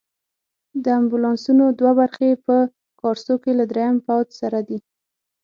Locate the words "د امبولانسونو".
0.83-1.65